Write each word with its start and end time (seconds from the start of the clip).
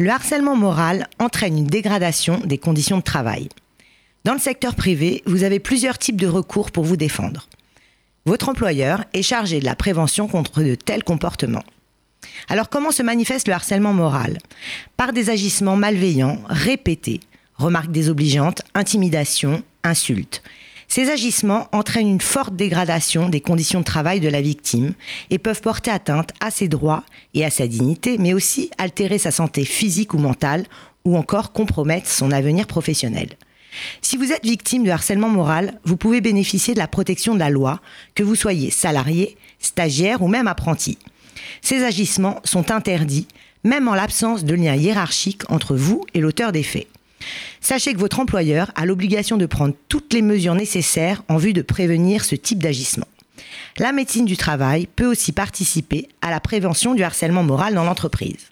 Le 0.00 0.10
harcèlement 0.10 0.54
moral 0.54 1.08
entraîne 1.18 1.58
une 1.58 1.66
dégradation 1.66 2.38
des 2.44 2.56
conditions 2.56 2.98
de 2.98 3.02
travail. 3.02 3.48
Dans 4.24 4.32
le 4.32 4.38
secteur 4.38 4.76
privé, 4.76 5.24
vous 5.26 5.42
avez 5.42 5.58
plusieurs 5.58 5.98
types 5.98 6.20
de 6.20 6.28
recours 6.28 6.70
pour 6.70 6.84
vous 6.84 6.96
défendre. 6.96 7.48
Votre 8.24 8.48
employeur 8.48 9.04
est 9.12 9.22
chargé 9.22 9.58
de 9.58 9.64
la 9.64 9.74
prévention 9.74 10.28
contre 10.28 10.62
de 10.62 10.76
tels 10.76 11.02
comportements. 11.02 11.64
Alors 12.48 12.68
comment 12.68 12.92
se 12.92 13.02
manifeste 13.02 13.48
le 13.48 13.54
harcèlement 13.54 13.92
moral? 13.92 14.38
Par 14.96 15.12
des 15.12 15.30
agissements 15.30 15.74
malveillants, 15.74 16.42
répétés, 16.48 17.18
remarques 17.56 17.90
désobligeantes, 17.90 18.62
intimidations, 18.74 19.64
insultes. 19.82 20.44
Ces 20.88 21.10
agissements 21.10 21.68
entraînent 21.72 22.08
une 22.08 22.20
forte 22.20 22.56
dégradation 22.56 23.28
des 23.28 23.42
conditions 23.42 23.80
de 23.80 23.84
travail 23.84 24.20
de 24.20 24.28
la 24.28 24.40
victime 24.40 24.94
et 25.28 25.38
peuvent 25.38 25.60
porter 25.60 25.90
atteinte 25.90 26.30
à 26.40 26.50
ses 26.50 26.66
droits 26.66 27.04
et 27.34 27.44
à 27.44 27.50
sa 27.50 27.66
dignité, 27.66 28.16
mais 28.16 28.32
aussi 28.32 28.70
altérer 28.78 29.18
sa 29.18 29.30
santé 29.30 29.66
physique 29.66 30.14
ou 30.14 30.18
mentale 30.18 30.64
ou 31.04 31.16
encore 31.16 31.52
compromettre 31.52 32.08
son 32.08 32.32
avenir 32.32 32.66
professionnel. 32.66 33.28
Si 34.00 34.16
vous 34.16 34.32
êtes 34.32 34.44
victime 34.44 34.82
de 34.82 34.90
harcèlement 34.90 35.28
moral, 35.28 35.78
vous 35.84 35.98
pouvez 35.98 36.22
bénéficier 36.22 36.72
de 36.72 36.78
la 36.78 36.88
protection 36.88 37.34
de 37.34 37.38
la 37.38 37.50
loi, 37.50 37.80
que 38.14 38.22
vous 38.22 38.34
soyez 38.34 38.70
salarié, 38.70 39.36
stagiaire 39.58 40.22
ou 40.22 40.28
même 40.28 40.48
apprenti. 40.48 40.98
Ces 41.60 41.84
agissements 41.84 42.40
sont 42.44 42.70
interdits, 42.70 43.28
même 43.62 43.88
en 43.88 43.94
l'absence 43.94 44.44
de 44.44 44.54
lien 44.54 44.74
hiérarchique 44.74 45.42
entre 45.50 45.76
vous 45.76 46.04
et 46.14 46.20
l'auteur 46.20 46.50
des 46.50 46.62
faits. 46.62 46.88
Sachez 47.60 47.92
que 47.92 47.98
votre 47.98 48.20
employeur 48.20 48.70
a 48.74 48.86
l'obligation 48.86 49.36
de 49.36 49.46
prendre 49.46 49.74
toutes 49.88 50.12
les 50.12 50.22
mesures 50.22 50.54
nécessaires 50.54 51.22
en 51.28 51.36
vue 51.36 51.52
de 51.52 51.62
prévenir 51.62 52.24
ce 52.24 52.34
type 52.34 52.62
d'agissement. 52.62 53.08
La 53.78 53.92
médecine 53.92 54.24
du 54.24 54.36
travail 54.36 54.86
peut 54.86 55.06
aussi 55.06 55.32
participer 55.32 56.08
à 56.22 56.30
la 56.30 56.40
prévention 56.40 56.94
du 56.94 57.02
harcèlement 57.02 57.42
moral 57.42 57.74
dans 57.74 57.84
l'entreprise. 57.84 58.48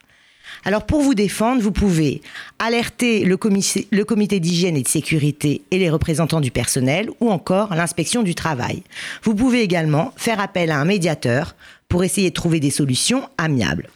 Alors 0.65 0.85
pour 0.85 1.01
vous 1.01 1.15
défendre, 1.15 1.63
vous 1.63 1.73
pouvez 1.73 2.23
alerter 2.59 3.25
le 3.25 3.37
comité, 3.37 4.41
d'hygiène 4.41 4.77
et 4.77 4.83
de 4.83 4.89
sécurité 4.89 5.63
et 5.71 5.79
les 5.79 5.91
représentants 5.91 6.41
du 6.41 6.51
personnel 6.51 7.09
ou 7.21 7.31
encore 7.31 7.75
l'inspection 7.75 8.23
du 8.23 8.35
travail. 8.35 8.83
Vous 9.23 9.35
pouvez 9.35 9.63
également 9.63 10.13
faire 10.17 10.41
appel 10.41 10.71
à 10.71 10.79
un 10.79 10.85
médiateur 10.85 11.55
pour 11.89 12.05
essayer 12.05 12.31
de 12.31 12.35
trouver 12.35 12.59
des 12.59 12.71
solutions 12.71 13.29
amiables. 13.39 13.89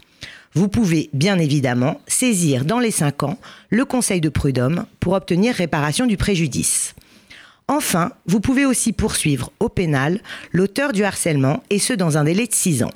Vous 0.53 0.67
pouvez 0.67 1.11
bien 1.13 1.39
évidemment 1.39 2.01
saisir 2.09 2.65
dans 2.65 2.81
les 2.81 2.91
5 2.91 3.23
ans 3.23 3.39
le 3.69 3.85
Conseil 3.85 4.21
de 4.21 4.29
prud'homme 4.29 4.85
pour 4.99 5.13
obtenir 5.13 5.55
réparation 5.55 6.07
du 6.07 6.17
préjudice. 6.17 6.95
Enfin, 7.69 8.11
vous 8.27 8.41
pouvez 8.41 8.67
aussi 8.67 8.93
poursuivre 8.93 9.53
au 9.61 9.69
pénal 9.69 10.21
l'auteur 10.51 10.93
du 10.93 11.05
harcèlement 11.05 11.63
et 11.71 11.79
ce 11.79 11.93
dans 11.93 12.19
un 12.19 12.25
délai 12.25 12.49
de 12.49 12.53
6 12.53 12.83
ans. 12.83 12.91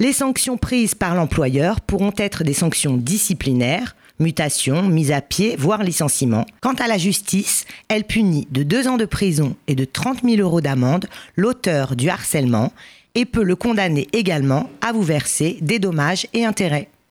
Les 0.00 0.12
sanctions 0.12 0.56
prises 0.56 0.96
par 0.96 1.14
l'employeur 1.14 1.80
pourront 1.80 2.12
être 2.16 2.42
des 2.42 2.52
sanctions 2.52 2.96
disciplinaires, 2.96 3.94
mutation, 4.18 4.82
mise 4.82 5.12
à 5.12 5.20
pied, 5.20 5.54
voire 5.56 5.84
licenciement. 5.84 6.46
Quant 6.60 6.74
à 6.74 6.88
la 6.88 6.98
justice, 6.98 7.64
elle 7.86 8.02
punit 8.02 8.48
de 8.50 8.64
2 8.64 8.88
ans 8.88 8.96
de 8.96 9.04
prison 9.04 9.54
et 9.68 9.76
de 9.76 9.84
30 9.84 10.22
000 10.24 10.40
euros 10.40 10.60
d'amende 10.60 11.06
l'auteur 11.36 11.94
du 11.94 12.08
harcèlement 12.08 12.72
et 13.14 13.24
peut 13.24 13.42
le 13.42 13.56
condamner 13.56 14.08
également 14.12 14.70
à 14.80 14.92
vous 14.92 15.02
verser 15.02 15.58
des 15.60 15.78
dommages 15.78 16.26
et 16.32 16.44
intérêts. 16.44 16.88